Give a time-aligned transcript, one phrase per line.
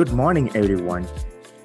[0.00, 1.06] Good morning, everyone.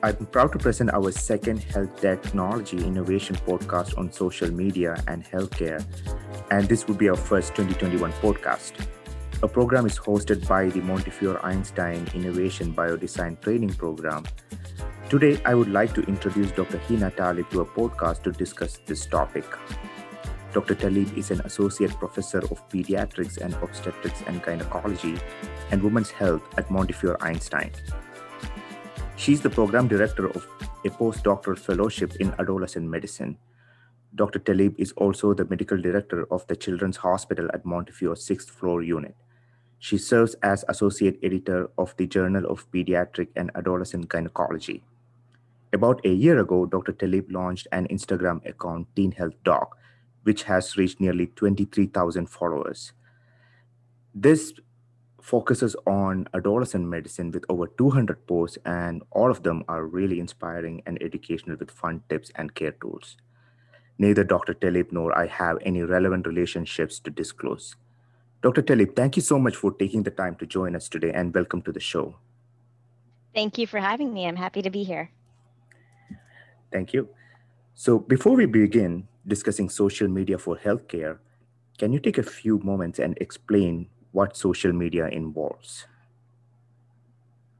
[0.04, 5.82] I'm proud to present our second health technology innovation podcast on social media and healthcare.
[6.52, 8.74] And this will be our first 2021 podcast.
[9.42, 14.26] A program is hosted by the Montefiore Einstein Innovation Biodesign Training Program.
[15.08, 16.80] Today, I would like to introduce Dr.
[16.80, 19.46] Hina Talib to a podcast to discuss this topic.
[20.52, 20.76] Dr.
[20.76, 25.18] Talib is an associate professor of pediatrics and obstetrics and gynecology
[25.72, 27.72] and women's health at Montefiore Einstein.
[29.18, 30.46] She's the program director of
[30.84, 33.38] a postdoctoral fellowship in adolescent medicine.
[34.14, 34.40] Dr.
[34.40, 39.16] Talib is also the medical director of the Children's Hospital at Montefiore sixth floor unit.
[39.80, 44.84] She serves as associate editor of the Journal of Pediatric and Adolescent Gynecology.
[45.74, 46.92] About a year ago, Dr.
[46.92, 49.78] Talib launched an Instagram account, Teen Health Doc,
[50.24, 52.94] which has reached nearly 23,000 followers.
[54.14, 54.54] This
[55.26, 60.84] focuses on adolescent medicine with over 200 posts, and all of them are really inspiring
[60.86, 63.18] and educational with fun tips and care tools.
[63.98, 64.54] Neither Dr.
[64.54, 67.76] Talib nor I have any relevant relationships to disclose.
[68.44, 68.62] Dr.
[68.62, 71.64] Talib, thank you so much for taking the time to join us today and welcome
[71.64, 72.18] to the show.
[73.34, 74.28] Thank you for having me.
[74.28, 75.10] I'm happy to be here.
[76.72, 77.10] Thank you.
[77.74, 81.18] So, before we begin discussing social media for healthcare,
[81.80, 85.88] can you take a few moments and explain what social media involves.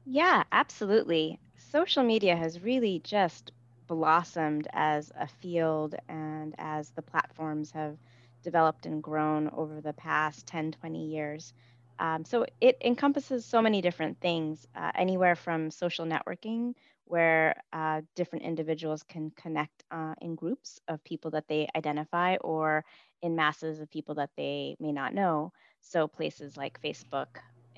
[0.06, 1.38] Yeah, absolutely.
[1.58, 3.52] Social media has really just
[3.88, 7.98] blossomed as a field and as the platforms have
[8.42, 11.52] developed and grown over the past 10, 20 years.
[11.98, 18.02] Um, so it encompasses so many different things, uh, anywhere from social networking, where uh,
[18.14, 22.84] different individuals can connect uh, in groups of people that they identify or
[23.22, 27.28] in masses of people that they may not know, so places like Facebook,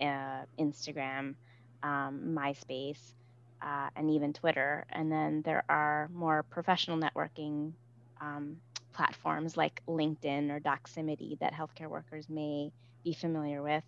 [0.00, 1.34] uh, Instagram,
[1.82, 3.14] um, MySpace,
[3.62, 4.84] uh, and even Twitter.
[4.90, 7.72] And then there are more professional networking
[8.20, 8.56] um,
[8.92, 12.72] platforms like LinkedIn or Doximity that healthcare workers may
[13.04, 13.84] be familiar with.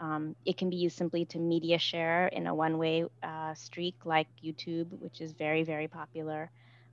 [0.00, 3.96] Um, it can be used simply to media share in a one way uh, streak
[4.04, 6.50] like YouTube, which is very, very popular.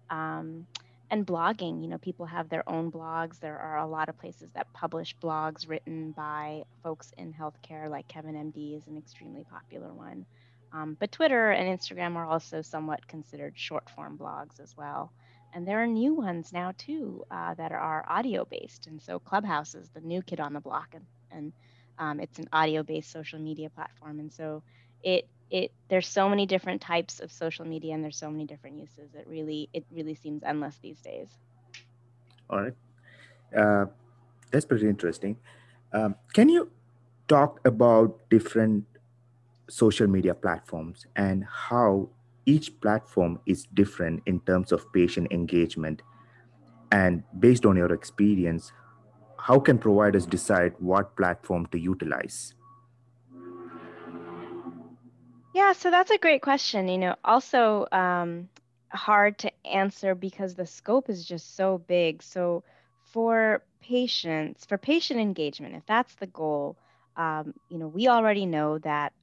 [0.09, 0.66] Um,
[1.11, 3.39] and blogging you know people have their own blogs.
[3.39, 8.07] There are a lot of places that publish blogs written by folks in healthcare like
[8.07, 10.25] kevin md is an extremely popular one.
[10.73, 15.11] Um, but twitter and instagram are also somewhat considered short form blogs as well.
[15.53, 19.75] And there are new ones now too uh, that are audio based and so clubhouse
[19.75, 21.53] is the new kid on the block and, and
[21.97, 24.19] um, it's an audio based social media platform.
[24.19, 24.63] And so
[25.03, 28.78] it it there's so many different types of social media and there's so many different
[28.78, 29.13] uses.
[29.13, 31.29] It really it really seems endless these days.
[32.50, 32.73] All right.
[33.56, 33.85] Uh,
[34.51, 35.38] that's pretty interesting.
[35.94, 36.72] Um, can you
[37.28, 38.85] talk about different
[39.69, 42.09] social media platforms and how
[42.45, 46.01] each platform is different in terms of patient engagement?
[46.91, 48.72] And based on your experience
[49.45, 52.54] how can providers decide what platform to utilize
[55.55, 56.89] yeah, so that's a great question.
[56.89, 58.49] You know, also um,
[58.91, 62.23] hard to answer because the scope is just so big.
[62.23, 62.63] So
[63.13, 66.77] for patients, for patient engagement, if that's the goal,
[67.17, 69.13] um, you know, we already know that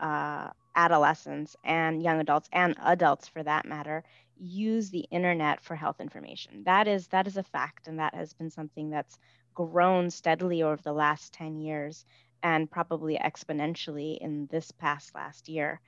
[0.00, 4.04] uh, adolescents and young adults and adults, for that matter,
[4.36, 6.64] use the internet for health information.
[6.64, 9.18] That is that is a fact, and that has been something that's
[9.54, 12.04] grown steadily over the last 10 years
[12.42, 15.80] and probably exponentially in this past last year.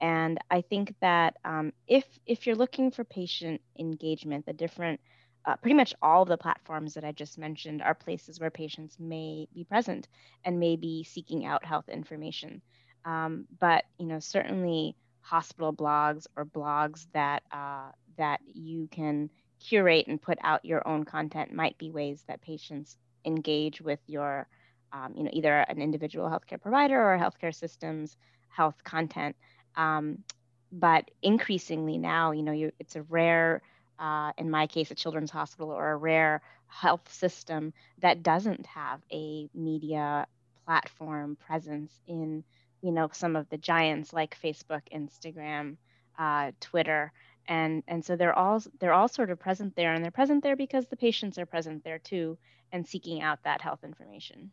[0.00, 5.00] And I think that um, if if you're looking for patient engagement, the different
[5.44, 9.48] uh, pretty much all the platforms that I just mentioned are places where patients may
[9.54, 10.08] be present
[10.44, 12.60] and may be seeking out health information.
[13.04, 20.06] Um, but you know, certainly hospital blogs or blogs that uh, that you can curate
[20.08, 24.48] and put out your own content might be ways that patients engage with your
[24.92, 28.16] um, you know, either an individual healthcare provider or healthcare systems
[28.48, 29.36] health content.
[29.76, 30.24] Um,
[30.72, 33.62] but increasingly now, you know, you, it's a rare,
[33.98, 39.00] uh, in my case, a children's hospital or a rare health system that doesn't have
[39.12, 40.26] a media
[40.64, 42.44] platform presence in,
[42.82, 45.76] you know, some of the giants like Facebook, Instagram,
[46.18, 47.12] uh, Twitter,
[47.48, 50.56] and and so they're all they're all sort of present there, and they're present there
[50.56, 52.38] because the patients are present there too,
[52.70, 54.52] and seeking out that health information.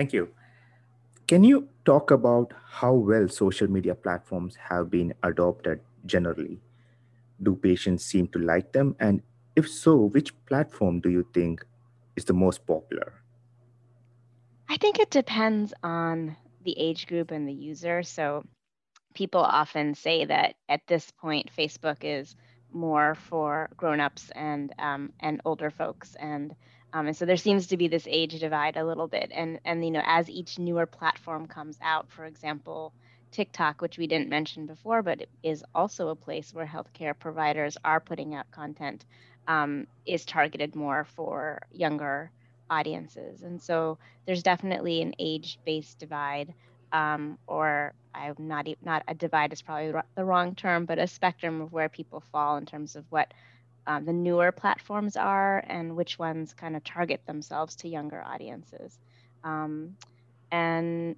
[0.00, 0.32] Thank you.
[1.26, 6.58] Can you talk about how well social media platforms have been adopted generally?
[7.42, 8.96] Do patients seem to like them?
[8.98, 9.20] And
[9.56, 11.66] if so, which platform do you think
[12.16, 13.12] is the most popular?
[14.70, 18.02] I think it depends on the age group and the user.
[18.02, 18.46] So,
[19.12, 22.36] people often say that at this point, Facebook is
[22.72, 26.54] more for grown-ups and um, and older folks and
[26.92, 29.84] um, and so there seems to be this age divide a little bit and and
[29.84, 32.92] you know as each newer platform comes out for example
[33.32, 38.00] tiktok which we didn't mention before but is also a place where healthcare providers are
[38.00, 39.04] putting out content
[39.46, 42.30] um, is targeted more for younger
[42.70, 43.42] audiences.
[43.42, 46.54] And so there's definitely an age-based divide
[46.92, 51.60] um, or I'm not not a divide is probably the wrong term, but a spectrum
[51.60, 53.32] of where people fall in terms of what
[53.86, 58.98] um, the newer platforms are and which ones kind of target themselves to younger audiences.
[59.44, 59.96] Um,
[60.50, 61.16] and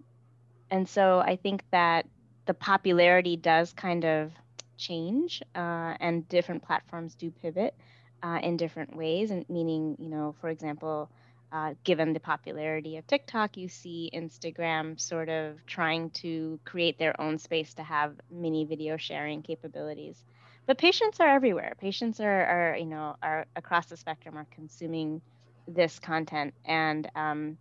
[0.70, 2.06] and so I think that
[2.46, 4.32] the popularity does kind of
[4.78, 7.74] change, uh, and different platforms do pivot
[8.22, 9.30] uh, in different ways.
[9.30, 11.10] And meaning, you know, for example,
[11.52, 17.20] uh, given the popularity of TikTok, you see Instagram sort of trying to create their
[17.20, 20.24] own space to have mini video sharing capabilities.
[20.66, 21.74] But patients are everywhere.
[21.80, 25.20] Patients are, are you know, are across the spectrum are consuming
[25.66, 27.58] this content, and um,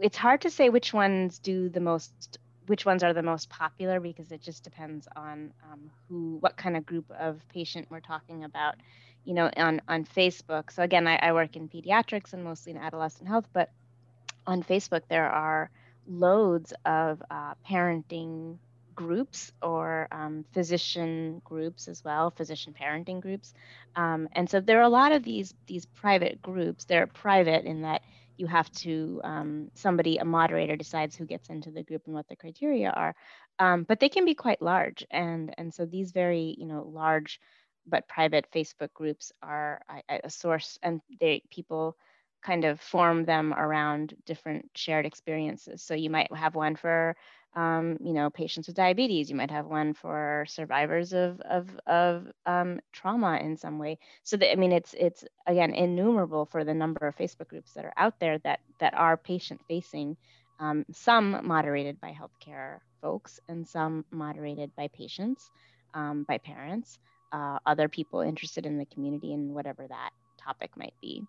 [0.00, 4.00] it's hard to say which ones do the most, which ones are the most popular
[4.00, 8.44] because it just depends on um, who, what kind of group of patient we're talking
[8.44, 8.74] about
[9.28, 10.72] you know, on on Facebook.
[10.72, 13.70] So again, I, I work in pediatrics and mostly in adolescent health, but
[14.46, 15.70] on Facebook there are
[16.08, 18.56] loads of uh, parenting
[18.98, 23.54] groups or um, physician groups as well, physician parenting groups,
[23.94, 26.84] um, and so there are a lot of these these private groups.
[26.84, 28.02] They're private in that
[28.36, 32.26] you have to um, somebody a moderator decides who gets into the group and what
[32.28, 33.14] the criteria are,
[33.60, 37.40] um, but they can be quite large, and and so these very you know large
[37.86, 39.80] but private Facebook groups are
[40.24, 41.96] a source, and they people
[42.42, 45.82] kind of form them around different shared experiences.
[45.82, 47.16] So you might have one for
[47.54, 49.30] um, you know patients with diabetes.
[49.30, 53.98] You might have one for survivors of of of um, trauma in some way.
[54.22, 57.84] So that, I mean, it's it's again innumerable for the number of Facebook groups that
[57.84, 60.16] are out there that that are patient facing.
[60.60, 65.52] Um, some moderated by healthcare folks, and some moderated by patients,
[65.94, 66.98] um, by parents
[67.32, 70.10] uh, other people interested in the community and whatever that
[70.42, 71.22] topic might be.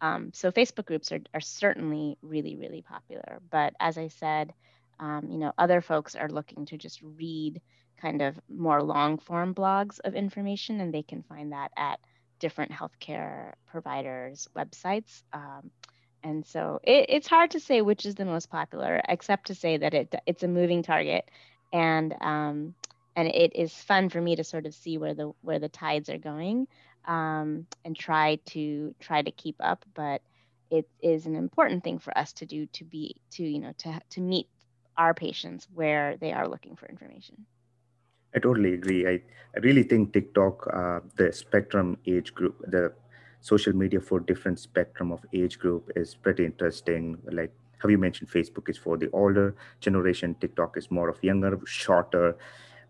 [0.00, 3.40] Um, so Facebook groups are, are certainly really, really popular.
[3.50, 4.52] But as I said,
[5.00, 7.60] um, you know, other folks are looking to just read
[8.00, 12.00] kind of more long form blogs of information, and they can find that at
[12.38, 15.22] different healthcare providers' websites.
[15.32, 15.70] Um,
[16.22, 19.76] and so it, it's hard to say which is the most popular, except to say
[19.76, 21.28] that it it's a moving target,
[21.72, 22.74] and um,
[23.18, 26.08] and it is fun for me to sort of see where the where the tides
[26.08, 26.68] are going
[27.06, 30.22] um, and try to try to keep up but
[30.70, 34.00] it is an important thing for us to do to be to you know to
[34.10, 34.46] to meet
[34.98, 37.46] our patients where they are looking for information
[38.34, 39.20] i totally agree i,
[39.56, 42.92] I really think tiktok uh, the spectrum age group the
[43.40, 48.28] social media for different spectrum of age group is pretty interesting like have you mentioned
[48.28, 52.36] facebook is for the older generation tiktok is more of younger shorter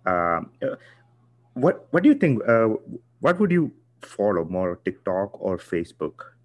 [0.07, 0.77] um, uh,
[1.55, 2.43] what what do you think?
[2.47, 2.69] Uh,
[3.21, 3.73] what would you
[4.03, 6.38] follow more, TikTok or Facebook?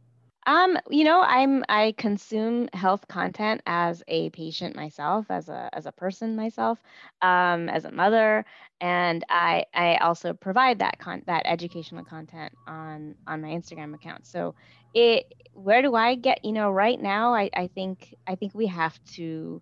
[0.46, 5.86] Um, you know, I'm I consume health content as a patient myself, as a as
[5.86, 6.82] a person myself,
[7.22, 8.46] um, as a mother,
[8.82, 14.26] and I I also provide that con that educational content on on my Instagram account.
[14.28, 14.56] So
[14.94, 18.68] it where do I get, you know, right now I, I think I think we
[18.68, 19.62] have to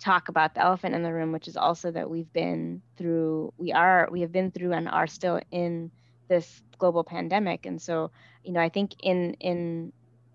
[0.00, 3.72] talk about the elephant in the room, which is also that we've been through, we
[3.72, 5.90] are, we have been through and are still in
[6.28, 7.66] this global pandemic.
[7.66, 8.10] And so,
[8.42, 9.92] you know, I think in in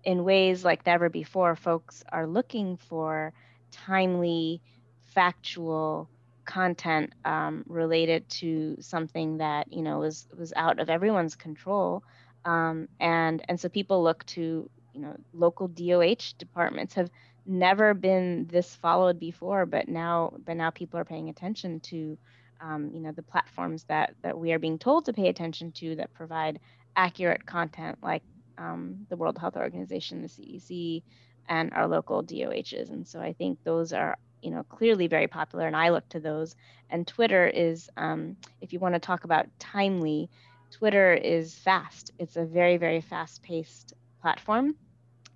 [0.08, 3.34] in ways like never before, folks are looking for
[3.70, 4.62] timely,
[5.04, 6.08] factual
[6.46, 12.02] content um, related to something that you know was was out of everyone's control,
[12.46, 17.10] um, and and so people look to you know local DOH departments have
[17.44, 22.16] never been this followed before, but now but now people are paying attention to
[22.62, 25.96] um, you know the platforms that that we are being told to pay attention to
[25.96, 26.60] that provide
[26.96, 28.22] accurate content like
[28.58, 31.02] um, the World Health Organization, the CDC,
[31.48, 32.90] and our local DOHs.
[32.90, 36.20] And so I think those are you know clearly very popular, and I look to
[36.20, 36.54] those.
[36.90, 40.30] And Twitter is, um, if you want to talk about timely,
[40.70, 42.12] Twitter is fast.
[42.18, 44.74] It's a very very fast paced platform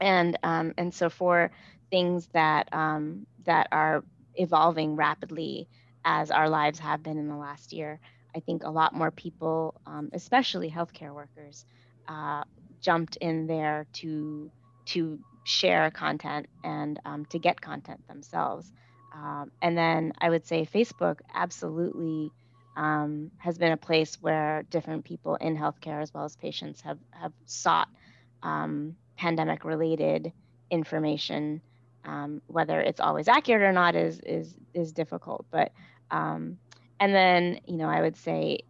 [0.02, 1.50] and um, and so for
[1.90, 5.68] things that um, that are evolving rapidly
[6.04, 8.00] as our lives have been in the last year.
[8.34, 11.64] I think a lot more people, um, especially healthcare workers,
[12.08, 12.42] uh,
[12.82, 14.50] jumped in there to
[14.84, 18.70] to share content and um, to get content themselves.
[19.14, 22.30] Um, and then I would say Facebook absolutely
[22.76, 26.98] um, has been a place where different people in healthcare as well as patients have
[27.10, 27.88] have sought
[28.42, 30.32] um, pandemic related
[30.70, 31.60] information.
[32.04, 35.70] Um, whether it's always accurate or not is is is difficult, but
[36.10, 36.58] um,
[36.98, 38.60] and then you know I would say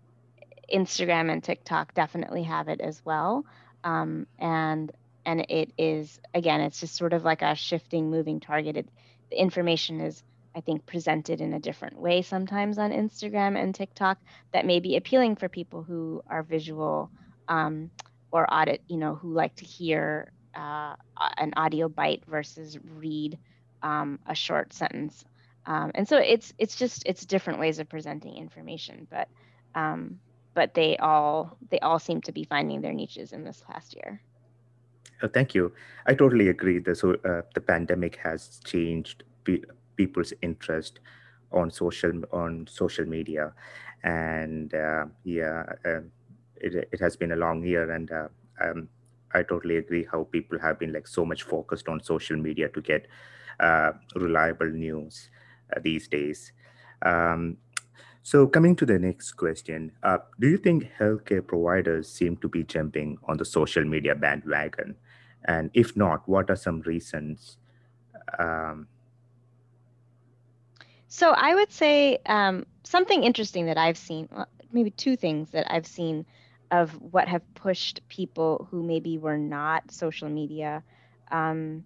[0.73, 3.47] Instagram and TikTok definitely have it as well,
[3.85, 4.93] um, and
[5.25, 8.77] and it is again it's just sort of like a shifting, moving target.
[8.77, 8.89] It,
[9.31, 10.23] the information is
[10.55, 14.19] I think, presented in a different way sometimes on Instagram and TikTok
[14.53, 17.11] that may be appealing for people who are visual
[17.49, 17.91] um,
[18.31, 20.95] or audit, you know, who like to hear uh,
[21.39, 23.39] an audio bite versus read
[23.83, 25.25] um, a short sentence.
[25.65, 29.29] Um, and so it's it's just it's different ways of presenting information, but
[29.75, 30.19] um,
[30.55, 34.23] but they all they all seem to be finding their niches in this past year.
[35.23, 35.73] Oh, thank you.
[36.07, 36.79] I totally agree.
[36.79, 39.25] The so uh, the pandemic has changed
[39.97, 41.01] people's interest
[41.53, 43.53] on social on social media
[44.05, 46.01] and uh, yeah uh,
[46.57, 48.29] it, it has been a long year and uh,
[48.61, 48.89] um,
[49.35, 52.81] i totally agree how people have been like so much focused on social media to
[52.81, 53.07] get
[53.61, 55.31] uh, reliable news
[55.77, 56.53] uh, these days
[57.05, 57.57] um,
[58.23, 62.63] so coming to the next question uh, do you think healthcare providers seem to be
[62.63, 64.95] jumping on the social media bandwagon
[65.47, 67.57] and if not what are some reasons
[68.39, 68.87] um,
[71.13, 75.71] so I would say um, something interesting that I've seen, well, maybe two things that
[75.71, 76.25] I've seen
[76.71, 80.83] of what have pushed people who maybe were not social media
[81.31, 81.85] um,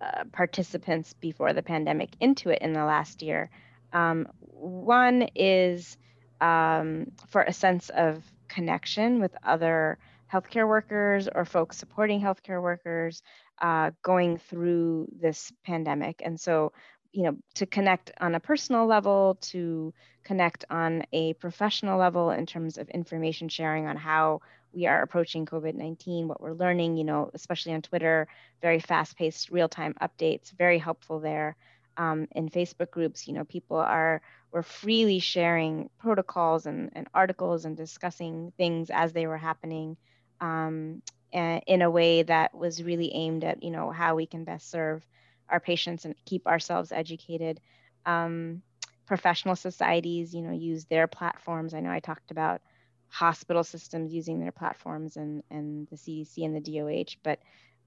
[0.00, 3.50] uh, participants before the pandemic into it in the last year.
[3.92, 4.28] Um,
[4.62, 5.96] one is
[6.40, 9.98] um, for a sense of connection with other
[10.32, 13.22] healthcare workers or folks supporting healthcare workers
[13.60, 16.22] uh, going through this pandemic.
[16.24, 16.72] And so
[17.12, 19.92] you know to connect on a personal level to
[20.24, 24.40] connect on a professional level in terms of information sharing on how
[24.72, 28.26] we are approaching covid-19 what we're learning you know especially on twitter
[28.62, 31.54] very fast-paced real-time updates very helpful there
[31.96, 34.20] um, in facebook groups you know people are
[34.50, 39.96] were freely sharing protocols and, and articles and discussing things as they were happening
[40.40, 44.70] um, in a way that was really aimed at you know how we can best
[44.70, 45.06] serve
[45.52, 47.60] our patients and keep ourselves educated.
[48.06, 48.62] Um,
[49.06, 51.74] professional societies, you know, use their platforms.
[51.74, 52.62] I know I talked about
[53.08, 57.38] hospital systems using their platforms and, and the CDC and the DOH, but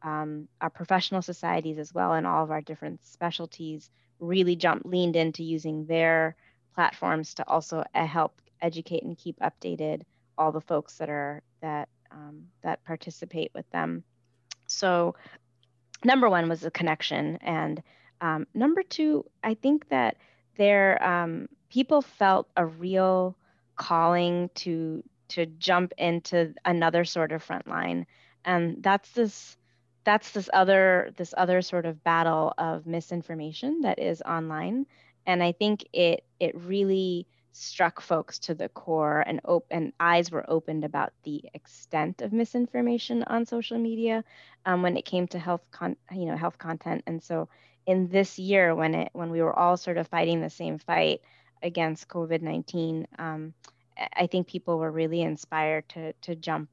[0.06, 5.16] um, our professional societies as well and all of our different specialties really jumped, leaned
[5.16, 6.36] into using their
[6.74, 10.04] platforms to also uh, help educate and keep updated
[10.38, 14.04] all the folks that are that um, that participate with them.
[14.68, 15.16] So
[16.04, 17.82] number one was the connection and
[18.22, 20.18] um, number two i think that
[20.58, 23.36] there um, people felt a real
[23.76, 28.06] calling to to jump into another sort of front line
[28.46, 29.58] and that's this
[30.06, 34.86] that's this other this other sort of battle of misinformation that is online
[35.26, 40.30] and i think it it really struck folks to the core and op- and eyes
[40.32, 44.26] were opened about the extent of misinformation on social media
[44.66, 47.02] um, when it came to health con- you know health content.
[47.08, 47.48] And so
[47.86, 51.22] in this year when it when we were all sort of fighting the same fight
[51.64, 53.54] against covid-19 um,
[54.16, 56.70] i think people were really inspired to to jump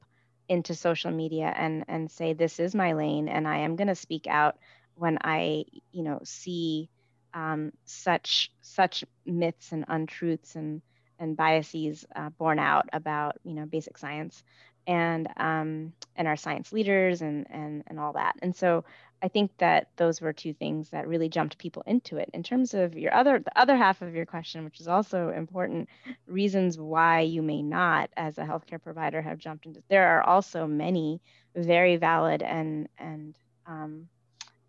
[0.49, 3.95] into social media and and say this is my lane and i am going to
[3.95, 4.57] speak out
[4.95, 6.89] when i you know see
[7.33, 10.81] um, such such myths and untruths and
[11.19, 14.43] and biases uh, borne out about you know basic science
[14.85, 18.35] and um, and our science leaders and and and all that.
[18.41, 18.83] And so
[19.23, 22.29] I think that those were two things that really jumped people into it.
[22.33, 25.87] In terms of your other the other half of your question, which is also important,
[26.27, 29.81] reasons why you may not, as a healthcare provider, have jumped into.
[29.89, 31.21] There are also many
[31.55, 34.09] very valid and and um,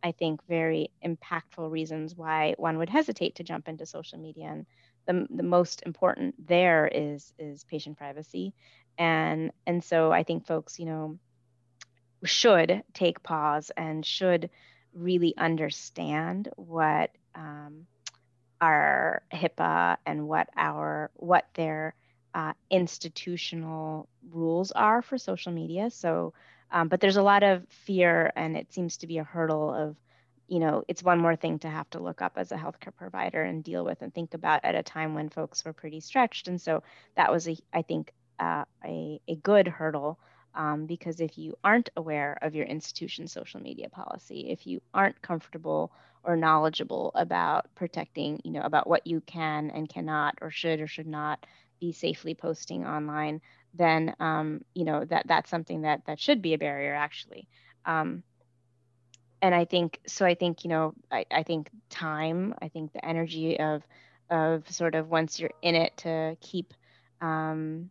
[0.04, 4.46] I think, very impactful reasons why one would hesitate to jump into social media.
[4.46, 4.66] And
[5.06, 8.54] the, the most important there is is patient privacy.
[8.98, 11.18] And and so I think folks, you know,
[12.24, 14.50] should take pause and should
[14.92, 17.86] really understand what um,
[18.60, 21.94] our HIPAA and what our what their
[22.34, 25.90] uh, institutional rules are for social media.
[25.90, 26.32] So
[26.74, 29.96] um, but there's a lot of fear, and it seems to be a hurdle of,
[30.48, 33.40] you know, it's one more thing to have to look up as a healthcare provider
[33.42, 36.48] and deal with and think about at a time when folks were pretty stretched.
[36.48, 36.82] And so
[37.14, 40.18] that was, a, I think, uh, a, a good hurdle
[40.54, 45.20] um, because if you aren't aware of your institution's social media policy, if you aren't
[45.22, 45.92] comfortable
[46.22, 50.86] or knowledgeable about protecting, you know, about what you can and cannot or should or
[50.86, 51.44] should not
[51.80, 53.40] be safely posting online,
[53.74, 57.48] then um, you know that that's something that that should be a barrier actually.
[57.84, 58.22] Um,
[59.42, 60.24] and I think so.
[60.24, 62.54] I think you know, I, I think time.
[62.62, 63.82] I think the energy of
[64.30, 66.72] of sort of once you're in it to keep
[67.20, 67.90] um,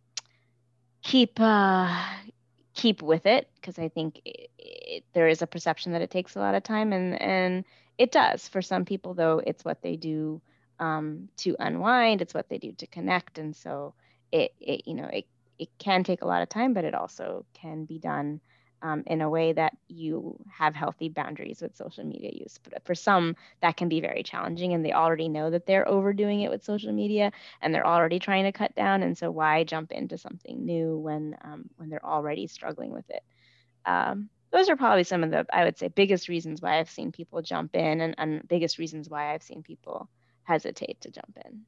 [1.02, 2.04] keep uh,
[2.74, 6.36] keep with it because I think it, it, there is a perception that it takes
[6.36, 7.64] a lot of time, and and
[7.98, 9.14] it does for some people.
[9.14, 10.40] Though it's what they do
[10.78, 13.94] um, to unwind, it's what they do to connect, and so
[14.32, 15.26] it, it you know it
[15.58, 18.40] it can take a lot of time, but it also can be done
[18.84, 22.60] um, in a way that you have healthy boundaries with social media use.
[22.62, 26.42] But for some, that can be very challenging, and they already know that they're overdoing
[26.42, 29.02] it with social media, and they're already trying to cut down.
[29.02, 33.22] And so, why jump into something new when um, when they're already struggling with it?
[33.86, 37.10] Um, those are probably some of the, I would say, biggest reasons why I've seen
[37.10, 40.10] people jump in, and, and biggest reasons why I've seen people
[40.44, 41.62] hesitate to jump in.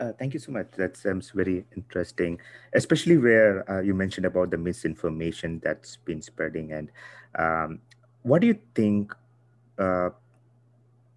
[0.00, 0.66] Uh, thank you so much.
[0.76, 2.40] That sounds very interesting,
[2.74, 6.72] especially where uh, you mentioned about the misinformation that's been spreading.
[6.72, 6.90] And
[7.38, 7.78] um,
[8.22, 9.14] what do you think
[9.78, 10.10] uh,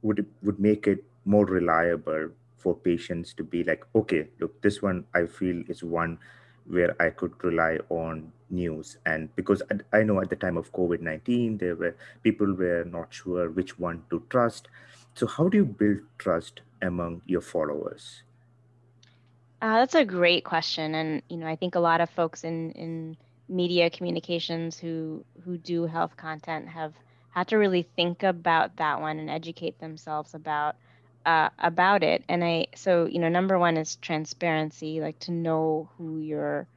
[0.02, 5.06] would would make it more reliable for patients to be like, okay, look, this one
[5.14, 6.20] I feel is one
[6.66, 8.98] where I could rely on news.
[9.06, 12.84] And because I, I know at the time of COVID nineteen, there were people were
[12.86, 14.68] not sure which one to trust.
[15.16, 18.22] So how do you build trust among your followers?
[19.62, 22.72] Uh, that's a great question, and you know, I think a lot of folks in
[22.74, 23.18] in
[23.50, 26.94] media communications who who do health content have
[27.32, 30.76] had to really think about that one and educate themselves about
[31.26, 32.24] uh, about it.
[32.30, 36.68] And I so you know, number one is transparency, like to know who you're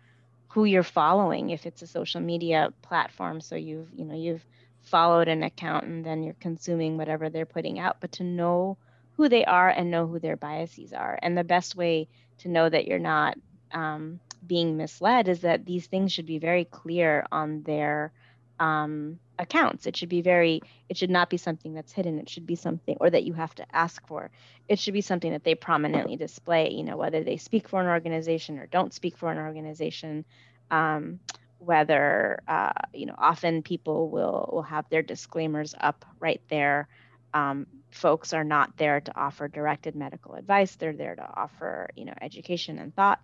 [0.48, 3.40] who you're following if it's a social media platform.
[3.42, 4.44] So you've you know you've
[4.82, 8.78] followed an account and then you're consuming whatever they're putting out, but to know
[9.20, 11.18] who they are and know who their biases are.
[11.20, 13.36] And the best way to know that you're not
[13.70, 18.12] um, being misled is that these things should be very clear on their
[18.58, 19.86] um, accounts.
[19.86, 22.18] It should be very, it should not be something that's hidden.
[22.18, 24.30] It should be something, or that you have to ask for.
[24.68, 27.88] It should be something that they prominently display, you know, whether they speak for an
[27.88, 30.24] organization or don't speak for an organization.
[30.70, 31.20] Um,
[31.58, 36.88] whether, uh, you know, often people will, will have their disclaimers up right there
[37.34, 40.76] um, folks are not there to offer directed medical advice.
[40.76, 43.20] They're there to offer, you know, education and thought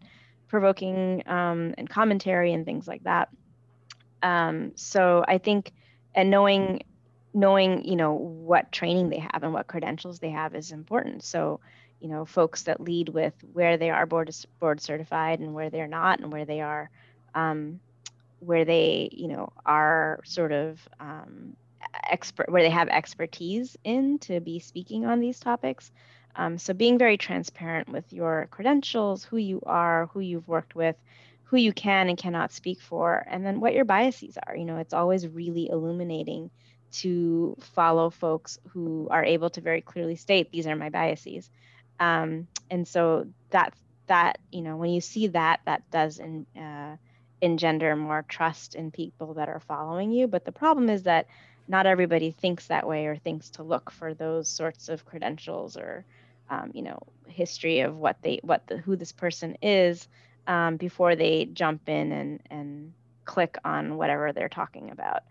[0.49, 3.29] provoking um, and commentary and things like that.
[4.23, 5.73] Um, so I think,
[6.15, 6.83] and knowing,
[7.35, 11.23] knowing, you know, what training they have and what credentials they have is important.
[11.25, 11.61] So,
[12.01, 15.87] you know, folks that lead with where they are board board certified and where they're
[15.89, 16.91] not, and where they are,
[17.35, 17.81] um,
[18.41, 21.57] where they, you know, are sort of um,
[22.05, 25.91] expert where they have expertise in to be speaking on these topics.
[26.35, 30.97] Um, so being very transparent with your credentials, who you are, who you've worked with,
[31.45, 34.57] who you can and cannot speak for, and then what your biases are.
[34.57, 36.51] You know, it's always really illuminating
[36.93, 41.51] to follow folks who are able to very clearly state these are my biases.
[41.99, 43.75] Um, and so that
[44.07, 46.97] that you know when you see that that does in, uh,
[47.41, 50.27] engender more trust in people that are following you.
[50.27, 51.27] But the problem is that
[51.69, 56.05] not everybody thinks that way or thinks to look for those sorts of credentials or
[56.51, 60.09] um, you know history of what they what the who this person is
[60.47, 62.93] um, before they jump in and and
[63.25, 65.23] click on whatever they're talking about.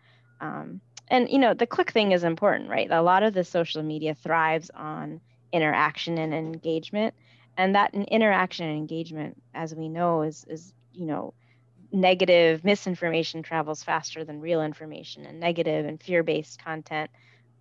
[0.41, 2.89] Um, and you know the click thing is important right?
[2.91, 5.21] A lot of the social media thrives on
[5.51, 7.13] interaction and engagement.
[7.57, 11.33] And that interaction and engagement as we know is is you know
[11.95, 17.09] negative misinformation travels faster than real information and negative and fear-based content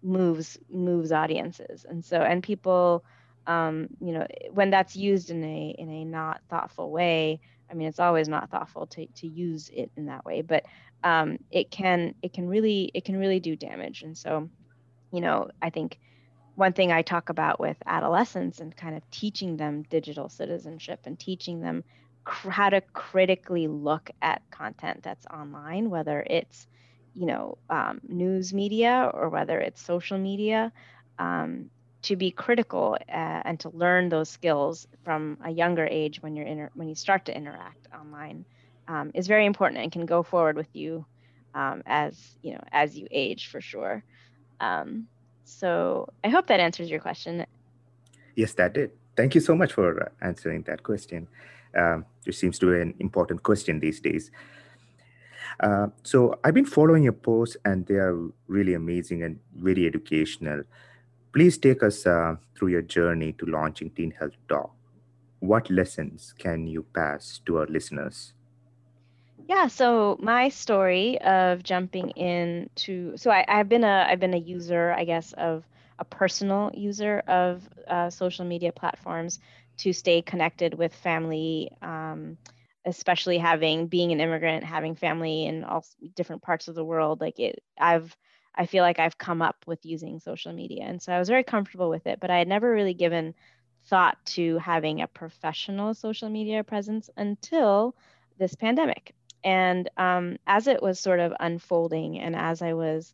[0.03, 1.87] moves moves audiences.
[1.88, 3.05] And so and people
[3.47, 7.88] um, you know when that's used in a in a not thoughtful way i mean
[7.88, 10.64] it's always not thoughtful to, to use it in that way but
[11.03, 14.03] um, it can it can really it can really do damage.
[14.03, 14.49] And so
[15.12, 15.99] you know i think
[16.57, 21.18] one thing i talk about with adolescents and kind of teaching them digital citizenship and
[21.18, 21.85] teaching them
[22.27, 26.67] how to critically look at content that's online, whether it's
[27.15, 30.73] you know um, news media or whether it's social media,
[31.19, 31.71] um,
[32.03, 36.47] to be critical uh, and to learn those skills from a younger age when you're
[36.47, 38.45] inter- when you start to interact online
[38.89, 41.07] um, is very important and can go forward with you
[41.55, 44.05] um, as you know as you age for sure.
[44.61, 45.09] Um,
[45.45, 47.45] so I hope that answers your question.
[48.37, 48.93] Yes, that did.
[49.17, 51.29] Thank you so much for answering that question
[51.77, 54.31] um, which seems to be an important question these days.
[55.61, 60.65] Uh, so I've been following your posts, and they are really amazing and very educational.
[61.33, 64.71] Please take us uh, through your journey to launching Teen Health Doc.
[65.45, 68.33] what lessons can you pass to our listeners?
[69.47, 74.39] Yeah, so my story of jumping into so I, I've been a I've been a
[74.39, 75.65] user, I guess, of
[75.99, 79.39] a personal user of uh, social media platforms
[79.79, 82.39] to stay connected with family, um,
[82.85, 85.85] especially having being an immigrant, having family in all
[86.15, 87.21] different parts of the world.
[87.21, 88.17] Like it, I've
[88.57, 91.45] I feel like I've come up with using social media, and so I was very
[91.45, 92.21] comfortable with it.
[92.21, 93.35] But I had never really given
[93.87, 97.95] thought to having a professional social media presence until
[98.39, 99.15] this pandemic.
[99.43, 103.13] And um, as it was sort of unfolding, and as I was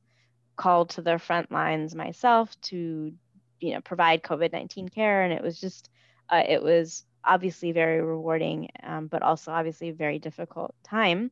[0.57, 3.12] called to the front lines myself to,
[3.61, 5.90] you know, provide COVID 19 care, and it was just,
[6.30, 11.30] uh, it was obviously very rewarding, um, but also obviously a very difficult time.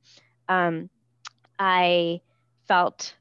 [0.48, 0.90] Um,
[1.58, 2.20] I
[2.66, 3.14] felt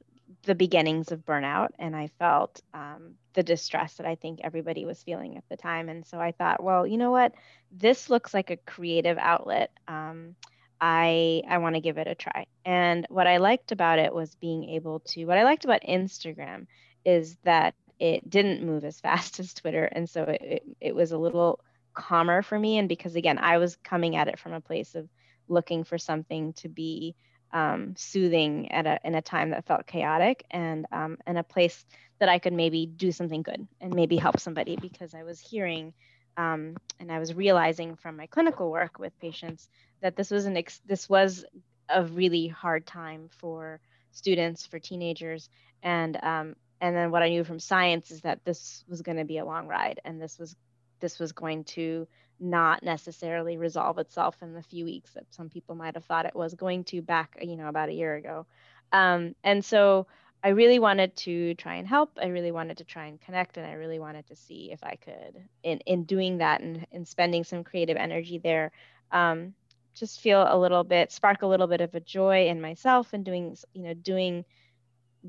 [0.44, 5.04] the beginnings of burnout and I felt um, the distress that I think everybody was
[5.04, 5.90] feeling at the time.
[5.90, 7.34] And so I thought, well, you know what?
[7.72, 9.72] This looks like a creative outlet.
[9.88, 10.36] Um,
[10.80, 12.46] I I want to give it a try.
[12.64, 16.68] And what I liked about it was being able to what I liked about Instagram
[17.04, 21.12] is that it didn't move as fast as Twitter and so it, it, it was
[21.12, 21.60] a little
[21.98, 22.78] calmer for me.
[22.78, 25.10] And because again I was coming at it from a place of
[25.50, 27.16] looking for something to be
[27.52, 31.86] um, soothing at a in a time that felt chaotic and um, in a place
[32.20, 35.94] that I could maybe do something good and maybe help somebody because I was hearing
[36.38, 39.68] um, and I was realizing from my clinical work with patients
[40.02, 41.46] that this was an ex- this was
[41.90, 43.80] a really hard time for
[44.12, 45.50] students, for teenagers,
[45.82, 49.26] and um, and then what I knew from science is that this was going to
[49.26, 50.56] be a long ride, and this was
[51.00, 52.08] this was going to
[52.40, 56.36] not necessarily resolve itself in the few weeks that some people might have thought it
[56.36, 58.46] was going to back you know about a year ago
[58.92, 60.08] um, and so
[60.44, 62.18] I really wanted to try and help.
[62.22, 64.96] I really wanted to try and connect, and I really wanted to see if I
[64.96, 68.72] could, in in doing that and in spending some creative energy there,
[69.12, 69.54] um,
[69.96, 73.26] just feel a little bit, spark a little bit of a joy in myself and
[73.26, 74.46] doing, you know, doing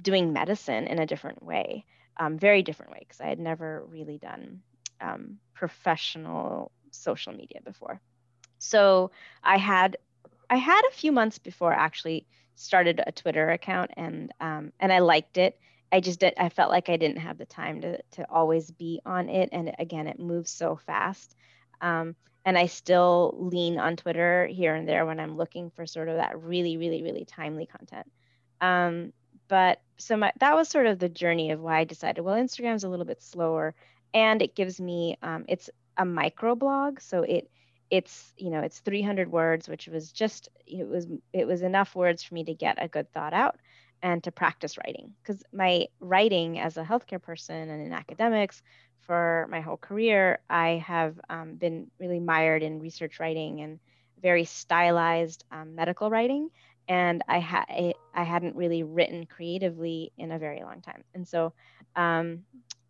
[0.01, 1.85] doing medicine in a different way,
[2.19, 4.63] um, very different way, because I had never really done
[5.01, 8.01] um, professional social media before.
[8.59, 9.11] So
[9.43, 9.97] I had
[10.51, 15.01] I had a few months before actually started a Twitter account and um, and I
[15.01, 15.59] liked it.
[15.91, 19.01] I just did, I felt like I didn't have the time to to always be
[19.07, 21.35] on it, and again, it moves so fast.
[21.81, 26.09] Um, and I still lean on Twitter here and there when I'm looking for sort
[26.09, 28.11] of that really, really, really timely content.
[28.61, 29.13] Um,
[29.49, 32.85] but so my, that was sort of the journey of why I decided, well, Instagram's
[32.85, 33.75] a little bit slower,
[34.15, 37.51] and it gives me um, it's a micro blog, so it
[37.91, 42.23] it's you know it's 300 words which was just it was it was enough words
[42.23, 43.57] for me to get a good thought out
[44.03, 45.15] and to practice writing.
[45.23, 48.63] Because my writing as a healthcare person and in academics
[49.01, 53.79] for my whole career i have um, been really mired in research writing and
[54.21, 56.49] very stylized um, medical writing
[56.89, 61.05] and I, ha- I, I hadn't really written creatively in a very long time.
[61.15, 61.53] And so
[61.97, 62.41] um,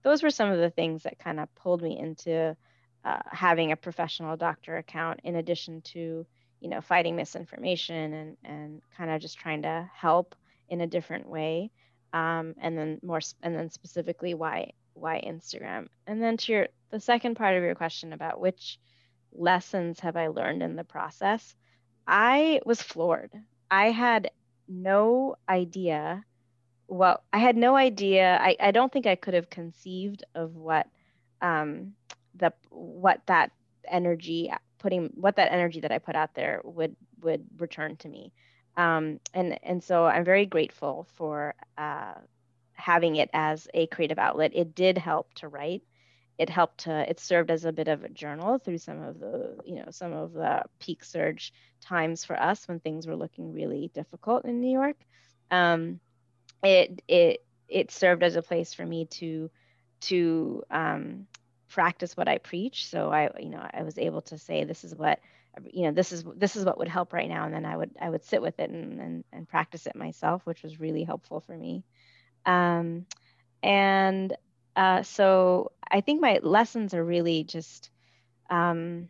[0.08, 2.56] those were some of the things that kind of pulled me into
[3.04, 6.26] uh, having a professional doctor account in addition to
[6.60, 10.34] you know fighting misinformation and and kind of just trying to help
[10.68, 11.70] in a different way
[12.12, 15.86] um, and then more and then specifically why why instagram.
[16.06, 18.78] And then to your the second part of your question about which
[19.32, 21.54] lessons have i learned in the process
[22.06, 23.30] i was floored.
[23.70, 24.30] I had
[24.66, 26.24] no idea
[26.88, 30.86] well i had no idea i, I don't think i could have conceived of what
[31.40, 31.94] um,
[32.34, 33.52] the what that
[33.86, 38.32] energy putting what that energy that I put out there would would return to me.
[38.76, 42.14] Um, and and so I'm very grateful for uh,
[42.72, 44.52] having it as a creative outlet.
[44.54, 45.82] It did help to write.
[46.38, 47.08] It helped to.
[47.08, 50.12] It served as a bit of a journal through some of the you know some
[50.12, 54.70] of the peak surge times for us when things were looking really difficult in New
[54.70, 54.96] York.
[55.50, 56.00] Um,
[56.62, 59.50] it it it served as a place for me to
[60.00, 61.26] to um,
[61.68, 62.86] practice what I preach.
[62.86, 65.20] So I, you know, I was able to say, this is what,
[65.72, 67.90] you know, this is this is what would help right now, and then I would
[68.00, 71.40] I would sit with it and and, and practice it myself, which was really helpful
[71.40, 71.84] for me.
[72.46, 73.06] Um,
[73.62, 74.36] and
[74.76, 77.90] uh, so I think my lessons are really just
[78.50, 79.08] um,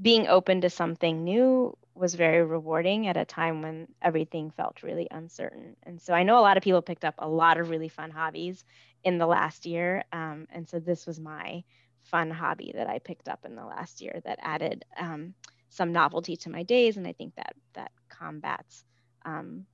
[0.00, 5.08] being open to something new was very rewarding at a time when everything felt really
[5.10, 5.76] uncertain.
[5.82, 8.10] And so I know a lot of people picked up a lot of really fun
[8.10, 8.64] hobbies
[9.02, 10.04] in the last year.
[10.12, 11.64] Um, and so this was my
[12.02, 15.34] fun hobby that I picked up in the last year that added um,
[15.68, 18.84] some novelty to my days, and I think that that combats,
[19.24, 19.66] um,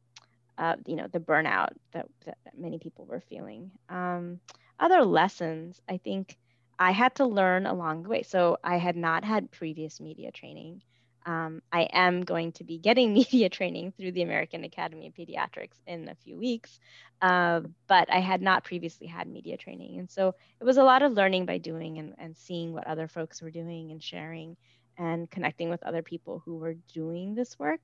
[0.59, 3.71] uh, you know, the burnout that, that many people were feeling.
[3.89, 4.41] Um,
[4.81, 6.37] other lessons, I think
[6.79, 8.23] I had to learn along the way.
[8.23, 10.83] So I had not had previous media training.
[11.27, 15.81] Um, I am going to be getting media training through the American Academy of Pediatrics
[15.87, 16.79] in a few weeks,
[17.21, 19.99] uh, but I had not previously had media training.
[19.99, 23.09] And so it was a lot of learning by doing and, and seeing what other
[23.09, 24.57] folks were doing and sharing
[24.99, 27.81] and connecting with other people who were doing this work.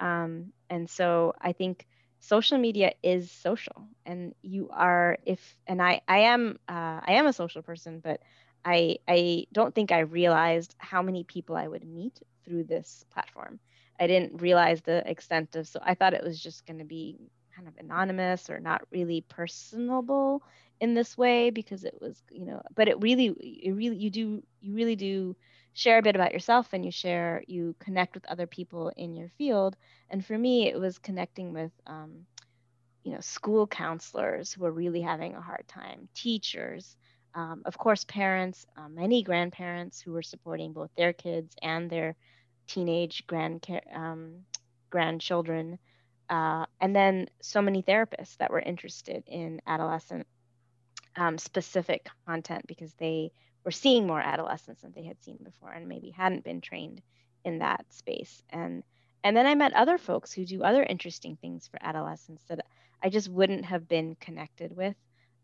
[0.00, 1.86] Um, and so I think
[2.20, 7.26] social media is social and you are if and i i am uh, i am
[7.26, 8.20] a social person but
[8.64, 13.58] i i don't think i realized how many people i would meet through this platform.
[14.00, 17.16] I didn't realize the extent of so i thought it was just going to be
[17.54, 20.40] kind of anonymous or not really personable
[20.80, 24.40] in this way because it was you know but it really it really you do
[24.60, 25.34] you really do
[25.78, 29.28] share a bit about yourself and you share you connect with other people in your
[29.38, 29.76] field.
[30.10, 32.26] And for me it was connecting with um,
[33.04, 36.96] you know school counselors who are really having a hard time teachers
[37.34, 42.16] um, of course parents uh, many grandparents who were supporting both their kids and their
[42.66, 43.64] teenage grand
[43.94, 44.44] um,
[44.90, 45.78] grandchildren
[46.30, 50.26] uh, and then so many therapists that were interested in adolescent
[51.16, 53.32] um, specific content because they
[53.64, 57.02] were seeing more adolescents than they had seen before and maybe hadn't been trained
[57.44, 58.42] in that space.
[58.50, 58.82] And
[59.24, 62.64] and then i met other folks who do other interesting things for adolescents that
[63.02, 64.94] i just wouldn't have been connected with.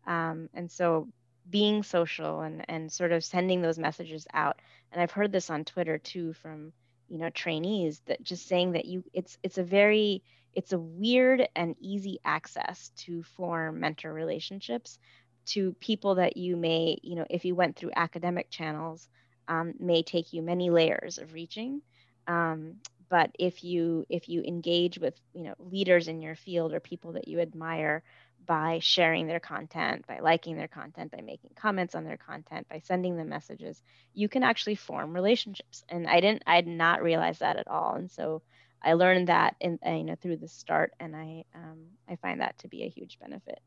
[0.07, 1.07] Um, and so
[1.49, 4.59] being social and and sort of sending those messages out
[4.91, 6.71] and i've heard this on twitter too from
[7.07, 11.47] you know trainees that just saying that you it's it's a very it's a weird
[11.55, 14.97] and easy access to form mentor relationships
[15.45, 19.07] to people that you may, you know, if you went through academic channels,
[19.47, 21.81] um, may take you many layers of reaching.
[22.27, 22.77] Um,
[23.09, 27.13] but if you if you engage with you know leaders in your field or people
[27.13, 28.01] that you admire
[28.45, 32.79] by sharing their content, by liking their content, by making comments on their content, by
[32.79, 33.81] sending them messages,
[34.13, 35.83] you can actually form relationships.
[35.89, 37.95] And I didn't I did not realize that at all.
[37.95, 38.43] And so
[38.83, 42.41] I learned that in uh, you know through the start, and I um, I find
[42.41, 43.59] that to be a huge benefit.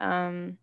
[0.00, 0.58] Um,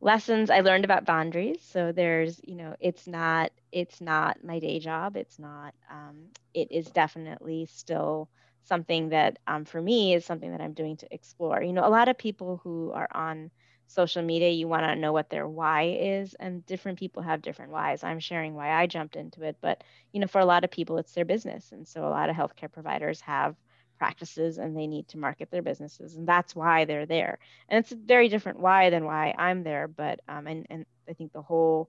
[0.00, 4.78] lessons i learned about boundaries so there's you know it's not it's not my day
[4.78, 8.28] job it's not um, it is definitely still
[8.64, 11.62] something that um, for me is something that i'm doing to explore.
[11.62, 13.50] You know a lot of people who are on
[13.86, 17.72] social media you want to know what their why is and different people have different
[17.72, 18.02] whys.
[18.04, 20.98] I'm sharing why i jumped into it but you know for a lot of people
[20.98, 23.56] it's their business and so a lot of healthcare providers have
[23.98, 27.38] practices and they need to market their businesses and that's why they're there.
[27.68, 31.12] And it's a very different why than why i'm there but um, and, and i
[31.12, 31.88] think the whole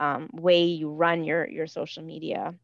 [0.00, 2.54] um, way you run your your social media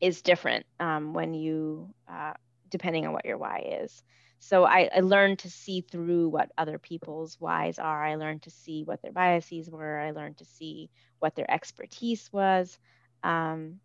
[0.00, 2.34] is different um, when you uh,
[2.74, 4.02] depending on what your why is.
[4.40, 8.04] So I, I, learned to see through what other people's whys are.
[8.04, 10.00] I learned to see what their biases were.
[10.00, 12.76] I learned to see what their expertise was.
[13.22, 13.78] Um,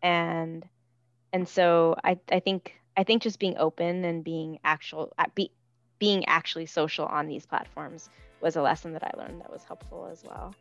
[0.00, 0.64] and
[1.32, 5.50] and so I, I think I think just being open and being actual, uh, be,
[5.98, 8.08] being actually social on these platforms
[8.40, 10.54] was a lesson that I learned that was helpful as well.